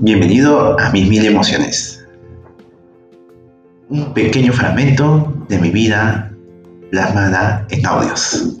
[0.00, 2.06] Bienvenido a mis mil emociones.
[3.88, 6.32] Un pequeño fragmento de mi vida
[6.92, 8.60] plasmada en audios.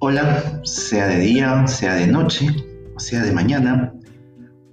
[0.00, 2.48] Hola, sea de día, sea de noche,
[2.98, 3.94] sea de mañana,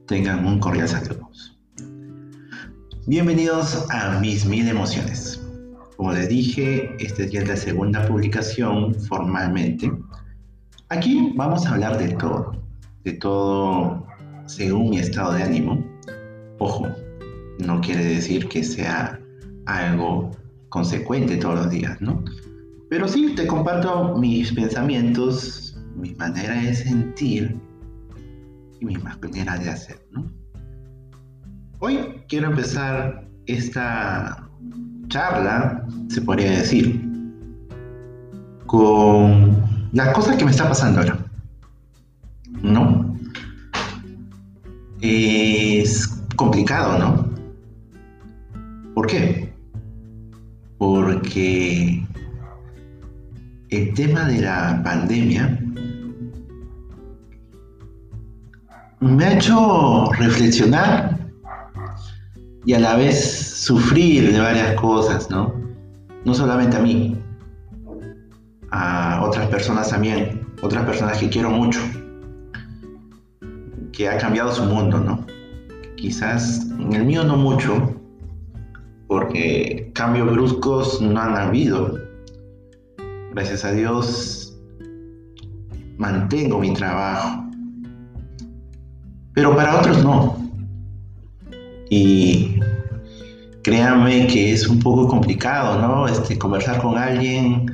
[0.08, 1.30] tengan un cordial saludo.
[3.10, 5.44] Bienvenidos a Mis Mil Emociones.
[5.98, 9.92] Como les dije, esta ya es la segunda publicación formalmente.
[10.90, 12.52] Aquí vamos a hablar de todo,
[13.06, 14.06] de todo
[14.46, 15.84] según mi estado de ánimo.
[16.60, 16.88] Ojo,
[17.58, 19.20] no quiere decir que sea
[19.66, 20.30] algo
[20.70, 22.24] consecuente todos los días, ¿no?
[22.92, 27.60] Pero sí te comparto mis pensamientos, mi manera de sentir
[28.80, 30.32] y mi manera de hacer, ¿no?
[31.82, 34.46] Hoy quiero empezar esta
[35.08, 37.02] charla, se podría decir,
[38.66, 39.64] con
[39.94, 41.18] la cosa que me está pasando ahora.
[42.62, 43.16] ¿No?
[45.00, 47.30] Es complicado, ¿no?
[48.94, 49.54] ¿Por qué?
[50.78, 52.06] Porque
[53.70, 55.58] el tema de la pandemia
[59.00, 61.19] me ha hecho reflexionar
[62.66, 65.54] y a la vez sufrir de varias cosas, ¿no?
[66.26, 67.18] No solamente a mí,
[68.72, 71.80] a otras personas también, otras personas que quiero mucho,
[73.92, 75.26] que ha cambiado su mundo, ¿no?
[75.96, 77.96] Quizás en el mío no mucho,
[79.08, 81.98] porque cambios bruscos no han habido.
[83.34, 84.46] Gracias a Dios
[85.98, 87.44] mantengo mi trabajo,
[89.34, 90.49] pero para otros no.
[91.90, 92.60] Y
[93.64, 96.08] créanme que es un poco complicado, ¿no?
[96.08, 97.66] Este, conversar con alguien,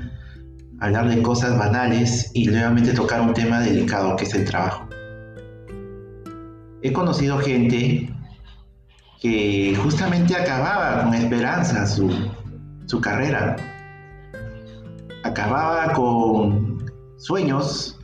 [0.80, 4.88] hablar de cosas banales y nuevamente tocar un tema delicado que es el trabajo.
[6.82, 8.14] He conocido gente
[9.22, 12.12] que justamente acababa con esperanza su,
[12.86, 13.56] su carrera,
[15.24, 16.86] acababa con
[17.18, 18.00] sueños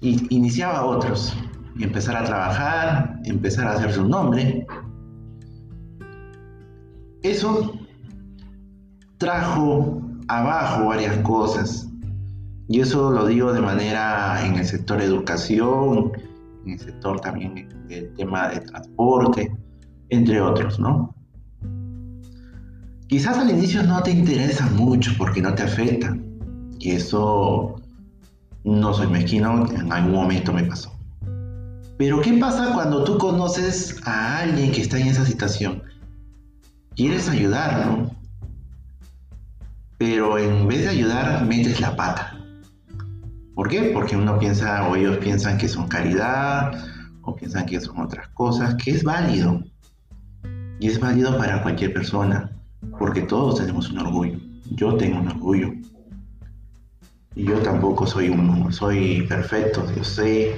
[0.00, 1.36] y iniciaba otros,
[1.76, 4.66] y empezar a trabajar, empezar a hacer su nombre,
[7.22, 7.72] eso
[9.18, 11.88] trajo abajo varias cosas.
[12.68, 16.12] Y eso lo digo de manera en el sector educación,
[16.66, 19.50] en el sector también del tema de transporte,
[20.10, 21.14] entre otros, ¿no?
[23.08, 26.14] Quizás al inicio no te interesa mucho porque no te afecta.
[26.78, 27.76] Y eso
[28.64, 30.92] no soy mezquino, en algún momento me pasó.
[31.96, 35.82] Pero ¿qué pasa cuando tú conoces a alguien que está en esa situación?
[36.98, 38.10] Quieres ayudarlo,
[39.98, 42.36] pero en vez de ayudar, metes la pata.
[43.54, 43.92] ¿Por qué?
[43.94, 46.72] Porque uno piensa, o ellos piensan que son caridad,
[47.22, 49.62] o piensan que son otras cosas, que es válido.
[50.80, 52.50] Y es válido para cualquier persona,
[52.98, 54.40] porque todos tenemos un orgullo.
[54.72, 55.72] Yo tengo un orgullo.
[57.36, 60.56] Y yo tampoco soy un, soy perfecto, yo sé,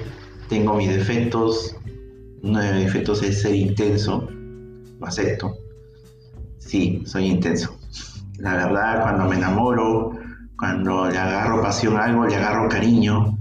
[0.49, 1.77] tengo mis defectos.
[2.43, 4.27] Uno de mis defectos es ser intenso,
[4.99, 5.55] lo acepto
[6.61, 7.77] sí, soy intenso.
[8.39, 10.13] La verdad, cuando me enamoro,
[10.57, 13.37] cuando le agarro pasión a algo, le agarro cariño,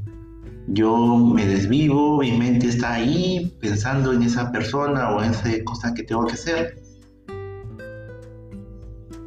[0.68, 5.94] yo me desvivo, mi mente está ahí pensando en esa persona o en esa cosa
[5.94, 6.82] que tengo que hacer.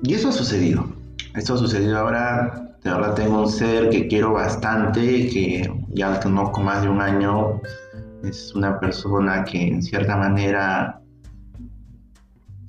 [0.02, 0.86] Y eso ha sucedido.
[1.34, 2.76] Esto ha sucedido ahora.
[2.82, 7.60] De verdad tengo un ser que quiero bastante, que ya conozco más de un año.
[8.24, 11.01] Es una persona que en cierta manera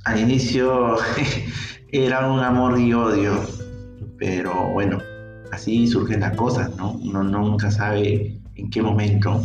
[0.05, 0.97] al inicio
[1.91, 3.39] era un amor y odio,
[4.17, 4.99] pero bueno,
[5.51, 6.93] así surgen las cosas, ¿no?
[6.93, 9.43] Uno nunca sabe en qué momento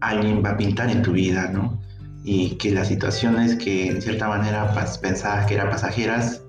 [0.00, 1.80] alguien va a pintar en tu vida, ¿no?
[2.22, 6.42] Y que las situaciones que en cierta manera pensabas que eran pasajeras,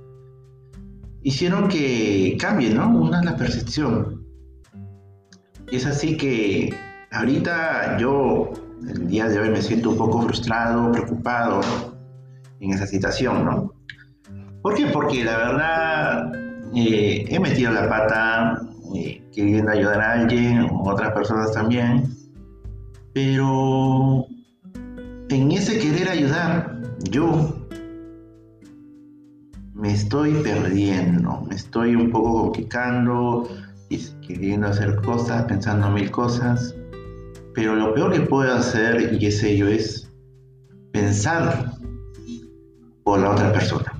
[1.23, 2.89] hicieron que cambie, ¿no?
[2.89, 4.25] Una es la percepción.
[5.71, 6.73] Y es así que
[7.11, 8.51] ahorita yo,
[8.87, 11.61] el día de hoy, me siento un poco frustrado, preocupado,
[12.61, 13.73] en esa situación, ¿no?
[14.61, 14.85] ¿Por qué?
[14.87, 16.31] Porque la verdad
[16.75, 18.61] eh, he metido la pata
[18.95, 22.15] eh, queriendo ayudar a alguien, o otras personas también,
[23.13, 24.25] pero
[25.29, 26.79] en ese querer ayudar,
[27.09, 27.57] yo
[29.73, 33.49] me estoy perdiendo, me estoy un poco complicando,
[34.27, 36.75] queriendo hacer cosas, pensando mil cosas,
[37.55, 40.09] pero lo peor que puedo hacer, y es ello, es
[40.91, 41.71] pensar
[43.03, 43.91] por la otra persona.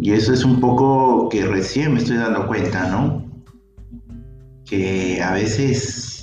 [0.00, 3.24] Y eso es un poco que recién me estoy dando cuenta, ¿no?
[4.66, 6.14] Que a veces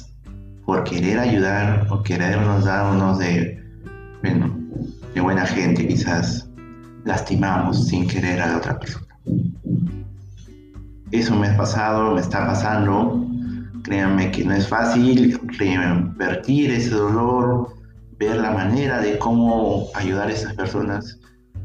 [0.65, 3.61] por querer ayudar o querernos dar unos de,
[4.21, 4.55] bueno,
[5.13, 6.49] de buena gente quizás
[7.05, 9.07] lastimamos sin querer a la otra persona.
[11.11, 13.25] Eso me ha pasado, me está pasando.
[13.83, 17.73] Créanme que no es fácil revertir ese dolor,
[18.21, 21.19] ver la manera de cómo ayudar a esas personas.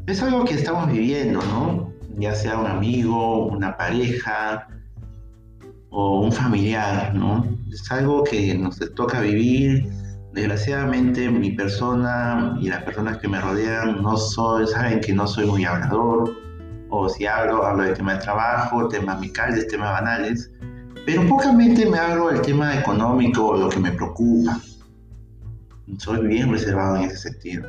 [0.07, 1.93] Es algo que estamos viviendo, ¿no?
[2.17, 4.67] Ya sea un amigo, una pareja
[5.91, 7.45] o un familiar, ¿no?
[7.71, 9.87] Es algo que nos toca vivir.
[10.33, 15.45] Desgraciadamente mi persona y las personas que me rodean no soy, saben que no soy
[15.45, 16.35] muy hablador,
[16.89, 20.49] o si hablo, hablo de tema de trabajo, temas amicales, temas banales,
[21.05, 24.59] pero pocamente me hablo del tema económico o lo que me preocupa.
[25.97, 27.65] Soy bien reservado en ese sentido.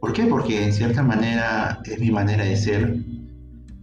[0.00, 0.26] ¿Por qué?
[0.26, 2.96] Porque en cierta manera es mi manera de ser.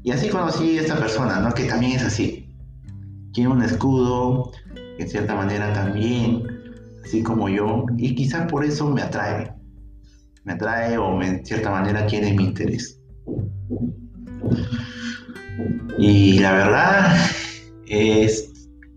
[0.03, 1.53] Y así conocí a esta persona, ¿no?
[1.53, 2.49] Que también es así.
[3.33, 4.51] Tiene un escudo,
[4.97, 6.43] en cierta manera también,
[7.03, 9.51] así como yo, y quizás por eso me atrae.
[10.45, 12.99] Me atrae o en cierta manera tiene mi interés.
[15.97, 17.15] Y la verdad
[17.87, 18.51] es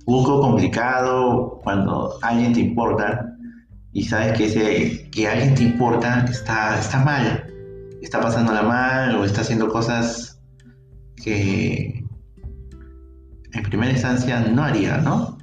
[0.07, 3.36] un poco complicado cuando alguien te importa
[3.97, 7.47] y sabes que, ese, que alguien te importa está, está mal,
[8.03, 10.39] está pasándola mal o está haciendo cosas
[11.25, 12.05] que
[13.55, 15.39] en primera instancia no haría, ¿no?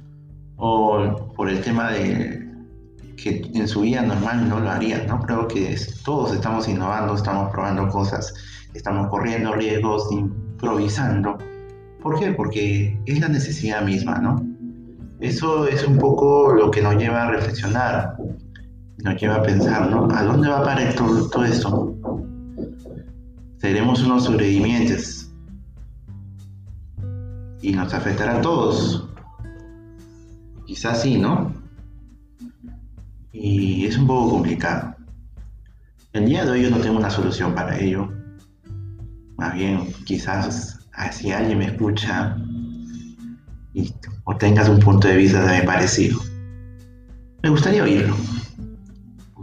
[0.54, 2.48] O por el tema de
[3.16, 5.18] que en su vida normal no lo haría, ¿no?
[5.18, 8.32] Creo que todos estamos innovando, estamos probando cosas,
[8.72, 11.38] estamos corriendo riesgos, improvisando.
[12.00, 12.30] ¿Por qué?
[12.30, 14.46] Porque es la necesidad misma, ¿no?
[15.18, 18.14] Eso es un poco lo que nos lleva a reflexionar,
[19.04, 20.08] nos lleva a pensar, ¿no?
[20.10, 21.94] ¿A dónde va a parar todo, todo esto?
[23.58, 25.30] Seremos unos sobrevivientes
[27.60, 29.06] y nos afectará a todos.
[30.66, 31.52] Quizás sí, ¿no?
[33.32, 34.94] Y es un poco complicado.
[36.14, 38.10] El día de hoy yo no tengo una solución para ello.
[39.36, 40.80] Más bien, quizás
[41.12, 42.38] si alguien me escucha
[43.74, 43.92] y,
[44.24, 46.20] o tengas un punto de vista de parecido,
[47.42, 48.16] me gustaría oírlo.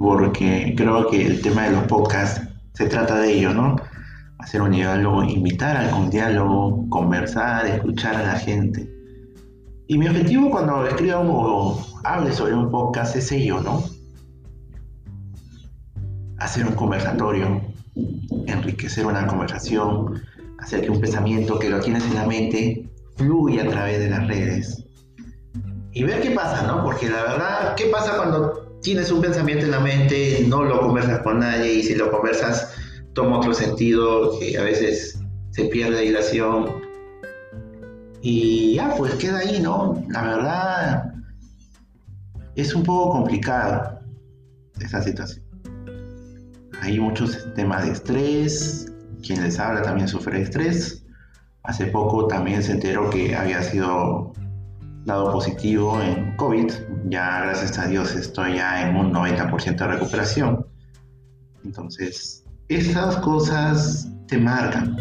[0.02, 2.42] Porque creo que el tema de los podcasts
[2.74, 3.76] se trata de ello, ¿no?
[4.40, 8.90] Hacer un diálogo, invitar a un diálogo, conversar, escuchar a la gente.
[9.88, 13.84] Y mi objetivo cuando escriba o hable sobre un podcast es ello, ¿no?
[16.40, 17.62] Hacer un conversatorio,
[18.48, 20.20] enriquecer una conversación,
[20.58, 24.28] hacer que un pensamiento que lo tienes en la mente fluya a través de las
[24.28, 24.84] redes.
[25.92, 26.84] Y ver qué pasa, ¿no?
[26.84, 31.20] Porque la verdad, ¿qué pasa cuando tienes un pensamiento en la mente, no lo conversas
[31.20, 32.74] con nadie y si lo conversas
[33.14, 35.20] toma otro sentido que a veces
[35.52, 36.82] se pierde dilación?
[38.22, 40.04] Y ya, pues queda ahí, ¿no?
[40.10, 41.14] La verdad
[42.56, 44.00] es un poco complicado
[44.80, 45.52] esa situación
[46.82, 48.92] hay muchos temas de estrés,
[49.24, 51.06] quien les habla también sufre estrés.
[51.64, 54.34] Hace poco también se enteró que había sido
[55.06, 56.72] dado positivo en COVID.
[57.10, 60.66] Ya gracias a Dios estoy ya en un 90% de recuperación.
[61.64, 64.98] Entonces, esas cosas te marcan.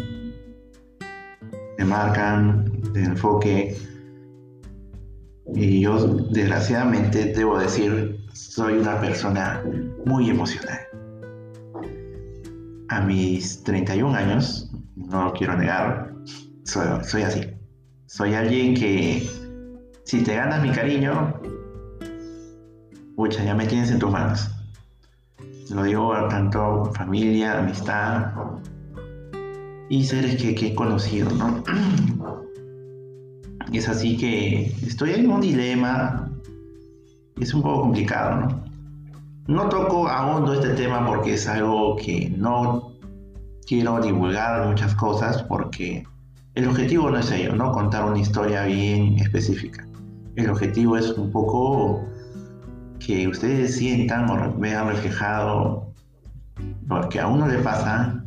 [1.77, 3.77] Te marcan de enfoque.
[5.53, 9.63] Y yo, desgraciadamente, debo decir, soy una persona
[10.05, 10.79] muy emocional
[12.91, 16.13] a mis 31 años, no lo quiero negar,
[16.65, 17.41] soy, así.
[18.05, 19.25] Soy alguien que
[20.03, 21.33] si te ganas mi cariño,
[23.21, 24.49] pucha, ya me tienes en tus manos.
[25.69, 28.31] Lo digo a tanto familia, amistad
[29.89, 31.63] y seres que, he conocido, ¿no?
[33.71, 36.31] es así que estoy en un dilema.
[37.39, 38.63] Es un poco complicado, ¿no?
[39.45, 42.93] No toco a hondo este tema porque es algo que no
[43.67, 46.03] quiero divulgar muchas cosas porque
[46.55, 47.71] el objetivo no es ello, ¿no?
[47.71, 49.87] Contar una historia bien específica.
[50.35, 52.03] El objetivo es un poco
[53.11, 55.93] que ustedes sientan o vean reflejado
[56.87, 58.23] lo que a uno le pasa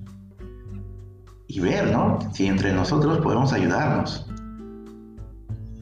[1.48, 2.18] y ver, ¿no?
[2.32, 4.26] Si entre nosotros podemos ayudarnos.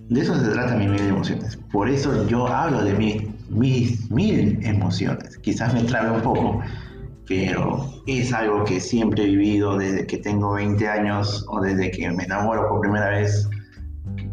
[0.08, 1.56] De eso se trata mi mil emociones.
[1.72, 5.36] Por eso yo hablo de mí mis mil emociones.
[5.38, 6.60] Quizás me trabe un poco,
[7.26, 12.08] pero es algo que siempre he vivido desde que tengo 20 años o desde que
[12.10, 13.48] me enamoro por primera vez.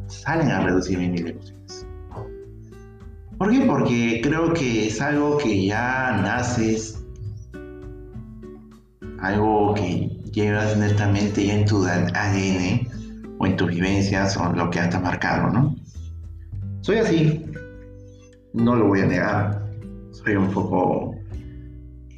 [0.07, 1.58] Salen a reducir mis mil emociones.
[3.39, 3.61] ¿Por qué?
[3.61, 6.99] Porque creo que es algo que ya naces
[9.21, 12.87] algo que llevas netamente ya en tu ADN
[13.37, 15.75] o en tus vivencias o lo que has marcado, ¿no?
[16.81, 17.45] Soy así,
[18.53, 19.65] no lo voy a negar,
[20.11, 21.15] soy un poco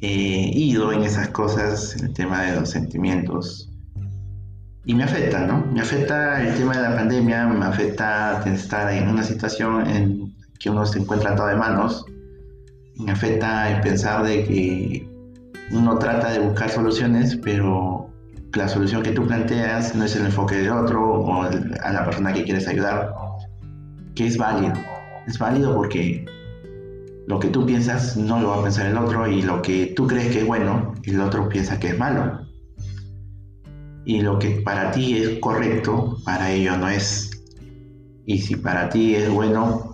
[0.00, 3.68] eh, ido en esas cosas, en el tema de los sentimientos.
[4.84, 5.64] Y me afecta, ¿no?
[5.72, 10.31] Me afecta el tema de la pandemia, me afecta estar en una situación en
[10.62, 12.04] que uno se encuentra atado de manos,
[12.96, 15.08] me afecta el pensar de que
[15.72, 18.08] uno trata de buscar soluciones, pero
[18.54, 22.32] la solución que tú planteas no es el enfoque del otro o a la persona
[22.32, 23.12] que quieres ayudar,
[24.14, 24.74] que es válido.
[25.26, 26.24] Es válido porque
[27.26, 30.06] lo que tú piensas no lo va a pensar el otro y lo que tú
[30.06, 32.40] crees que es bueno, el otro piensa que es malo.
[34.04, 37.30] Y lo que para ti es correcto, para ellos no es.
[38.26, 39.91] Y si para ti es bueno,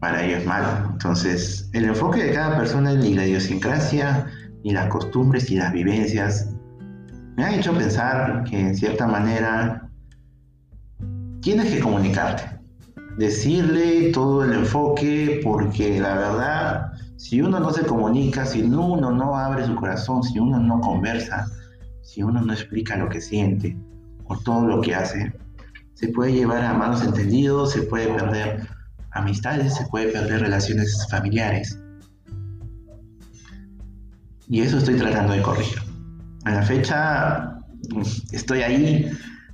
[0.00, 0.90] para ellos es malo.
[0.92, 4.26] Entonces, el enfoque de cada persona y la idiosincrasia
[4.62, 6.50] y las costumbres y las vivencias
[7.36, 9.90] me han hecho pensar que en cierta manera
[11.40, 12.56] tienes que comunicarte
[13.16, 19.36] decirle todo el enfoque, porque la verdad, si uno no se comunica, si uno no
[19.36, 21.46] abre su corazón, si uno no conversa,
[22.02, 23.76] si uno no explica lo que siente
[24.24, 25.32] o todo lo que hace,
[25.94, 28.68] se puede llevar a malos entendidos, se puede perder
[29.16, 31.78] amistades, se puede perder relaciones familiares.
[34.48, 35.78] Y eso estoy tratando de corregir.
[36.44, 37.58] A la fecha
[38.30, 39.10] estoy ahí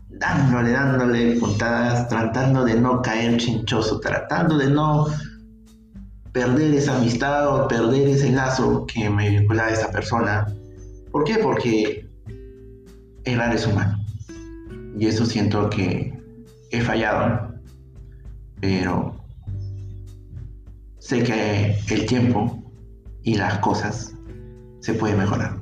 [0.08, 5.06] dándole, dándole puntadas, tratando de no caer chinchoso, tratando de no
[6.32, 10.46] perder esa amistad o perder ese lazo que me vinculaba a esa persona.
[11.10, 11.38] ¿Por qué?
[11.38, 12.08] Porque
[13.24, 13.98] errar es humano.
[14.98, 16.12] Y eso siento que
[16.70, 17.54] he fallado.
[18.60, 19.21] Pero
[21.02, 22.62] sé que el tiempo
[23.24, 24.14] y las cosas
[24.80, 25.60] se pueden mejorar.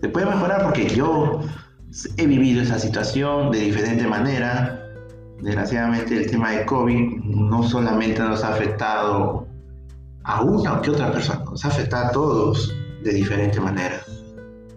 [0.00, 1.40] Se puede mejorar porque yo
[2.16, 4.80] he vivido esa situación de diferente manera.
[5.42, 9.48] Desgraciadamente el tema de COVID no solamente nos ha afectado
[10.22, 14.00] a una o que otra persona, nos ha afectado a todos de diferente manera.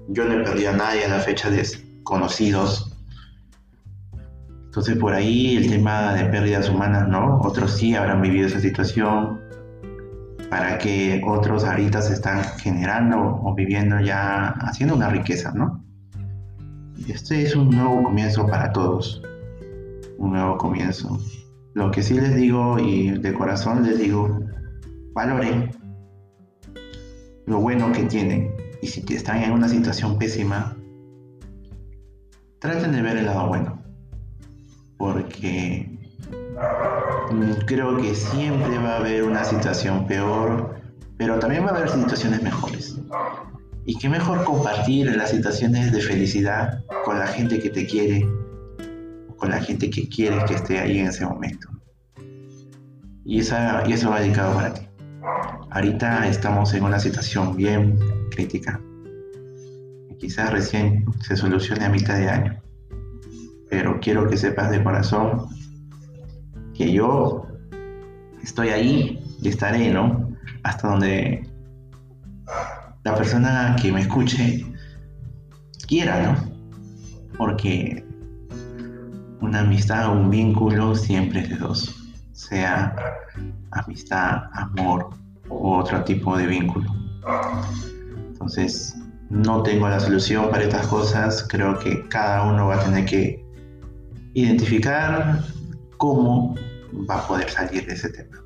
[0.08, 1.68] Yo no he perdido a nadie a la fecha de
[2.04, 2.89] conocidos.
[4.80, 7.42] Entonces por ahí el tema de pérdidas humanas, ¿no?
[7.42, 9.42] Otros sí habrán vivido esa situación
[10.50, 15.84] para que otros ahorita se están generando o viviendo ya haciendo una riqueza, ¿no?
[17.10, 19.22] Este es un nuevo comienzo para todos.
[20.18, 21.20] Un nuevo comienzo.
[21.74, 24.40] Lo que sí les digo y de corazón les digo,
[25.12, 25.72] valoren
[27.48, 28.50] lo bueno que tienen.
[28.82, 30.74] Y si están en una situación pésima,
[32.60, 33.79] traten de ver el lado bueno.
[35.00, 35.90] Porque
[37.66, 40.76] creo que siempre va a haber una situación peor,
[41.18, 42.98] pero también va a haber situaciones mejores.
[43.86, 48.28] Y qué mejor compartir las situaciones de felicidad con la gente que te quiere,
[49.38, 51.70] con la gente que quiere que esté ahí en ese momento.
[53.24, 54.82] Y, esa, y eso va dedicado para ti.
[55.72, 57.98] Ahorita estamos en una situación bien
[58.32, 58.82] crítica.
[60.20, 62.69] Quizás recién se solucione a mitad de año.
[63.70, 65.48] Pero quiero que sepas de corazón
[66.74, 67.46] que yo
[68.42, 70.36] estoy ahí y estaré, ¿no?
[70.64, 71.48] Hasta donde
[73.04, 74.66] la persona que me escuche
[75.88, 76.50] quiera, ¿no?
[77.38, 78.06] Porque
[79.42, 82.96] una amistad o un vínculo siempre es de dos, sea
[83.72, 85.10] amistad, amor
[85.50, 86.90] u otro tipo de vínculo.
[88.28, 88.96] Entonces,
[89.30, 93.49] no tengo la solución para estas cosas, creo que cada uno va a tener que
[94.44, 95.44] identificar
[95.98, 96.56] cómo
[97.10, 98.40] va a poder salir de ese tema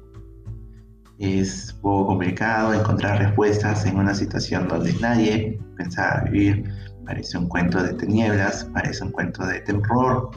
[1.20, 6.70] es poco complicado encontrar respuestas en una situación donde nadie pensaba vivir.
[7.06, 10.32] Parece un cuento de tinieblas, parece un cuento de terror,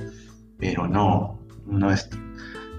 [0.58, 2.08] pero no, no es,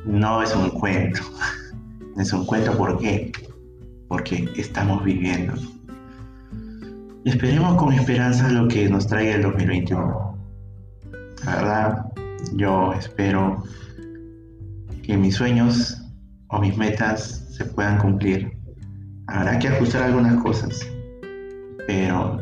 [0.05, 1.21] no es un cuento.
[2.17, 3.31] es un cuento ¿por qué?
[4.07, 5.53] Porque estamos viviendo.
[7.25, 10.37] Esperemos con esperanza lo que nos traiga el 2021.
[11.45, 12.06] La verdad,
[12.53, 13.63] yo espero
[15.03, 16.01] que mis sueños
[16.49, 18.51] o mis metas se puedan cumplir.
[19.27, 20.79] Habrá que ajustar algunas cosas,
[21.87, 22.41] pero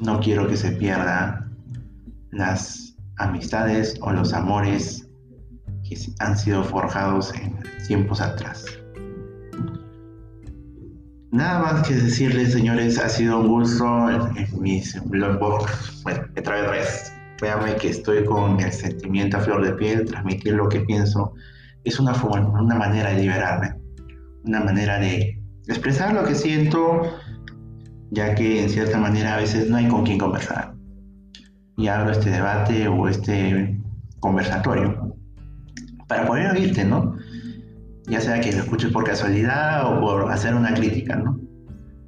[0.00, 1.52] no quiero que se pierdan
[2.32, 5.08] las amistades o los amores
[5.88, 8.64] que han sido forjados en tiempos atrás.
[11.30, 16.02] Nada más que decirles, señores, ha sido un gusto en, mis blogs.
[16.02, 17.12] Bueno, otra vez,
[17.42, 21.34] Véanme que estoy con el sentimiento a flor de piel, transmitir lo que pienso
[21.84, 23.82] es una, forma, una manera de liberarme
[24.44, 27.02] una manera de expresar lo que siento
[28.10, 30.74] ya que en cierta manera a veces no hay con quién conversar.
[31.76, 33.80] Y abro este debate o este
[34.20, 35.16] conversatorio
[36.06, 37.16] para poder oírte, ¿no?
[38.06, 41.40] Ya sea que lo escuches por casualidad o por hacer una crítica, ¿no?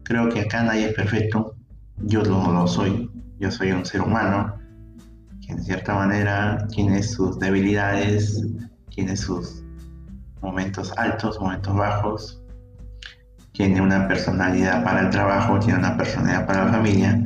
[0.02, 1.56] Creo que acá nadie es perfecto,
[2.02, 4.54] yo no lo soy, yo soy un ser humano
[5.44, 8.42] que en cierta manera tiene sus debilidades,
[8.90, 9.62] tiene sus
[10.40, 12.42] momentos altos, momentos bajos,
[13.52, 17.20] tiene una personalidad para el trabajo, tiene una personalidad para la familia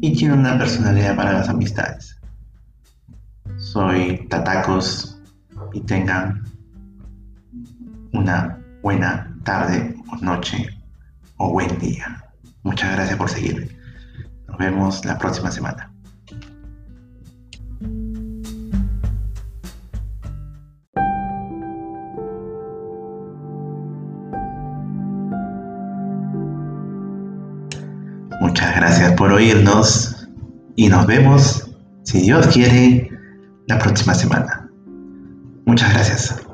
[0.00, 2.20] y tiene una personalidad para las amistades.
[3.56, 5.20] Soy Tatacos
[5.72, 6.44] y tengan
[8.12, 10.68] una buena tarde o noche
[11.36, 12.24] o buen día.
[12.62, 13.68] Muchas gracias por seguirme.
[14.48, 15.90] Nos vemos la próxima semana.
[28.60, 30.28] Muchas gracias por oírnos
[30.76, 31.70] y nos vemos,
[32.04, 33.10] si Dios quiere,
[33.68, 34.68] la próxima semana.
[35.64, 36.49] Muchas gracias.